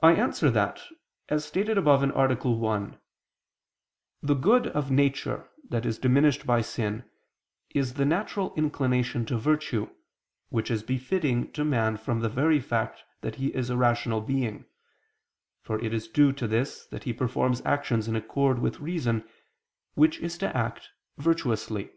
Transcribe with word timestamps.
I 0.00 0.12
answer 0.12 0.48
that, 0.48 0.80
As 1.28 1.44
stated 1.44 1.76
above 1.76 2.04
(A. 2.04 2.34
1), 2.50 2.98
the 4.22 4.34
good 4.34 4.68
of 4.68 4.92
nature, 4.92 5.50
that 5.70 5.84
is 5.84 5.98
diminished 5.98 6.46
by 6.46 6.60
sin, 6.60 7.02
is 7.70 7.94
the 7.94 8.04
natural 8.04 8.54
inclination 8.54 9.26
to 9.26 9.36
virtue, 9.38 9.90
which 10.50 10.70
is 10.70 10.84
befitting 10.84 11.50
to 11.54 11.64
man 11.64 11.96
from 11.96 12.20
the 12.20 12.28
very 12.28 12.60
fact 12.60 13.02
that 13.22 13.34
he 13.42 13.48
is 13.56 13.70
a 13.70 13.76
rational 13.76 14.20
being; 14.20 14.66
for 15.62 15.82
it 15.84 15.92
is 15.92 16.06
due 16.06 16.32
to 16.34 16.46
this 16.46 16.86
that 16.92 17.02
he 17.02 17.12
performs 17.12 17.60
actions 17.66 18.06
in 18.06 18.14
accord 18.14 18.60
with 18.60 18.78
reason, 18.78 19.28
which 19.94 20.20
is 20.20 20.38
to 20.38 20.56
act 20.56 20.90
virtuously. 21.18 21.90